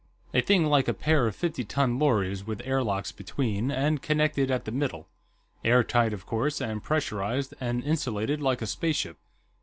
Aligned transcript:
"A 0.33 0.41
thing 0.41 0.65
like 0.65 0.87
a 0.87 0.95
pair 0.95 1.27
of 1.27 1.35
fifty 1.35 1.63
ton 1.63 1.99
lorries, 1.99 2.43
with 2.43 2.63
airlocks 2.65 3.11
between, 3.11 3.69
and 3.69 4.01
connected 4.01 4.49
at 4.49 4.65
the 4.65 4.71
middle; 4.71 5.07
airtight, 5.63 6.11
of 6.11 6.25
course, 6.25 6.59
and 6.59 6.81
pressurized 6.81 7.53
and 7.61 7.83
insulated 7.83 8.41
like 8.41 8.63
a 8.63 8.65
spaceship. 8.65 9.19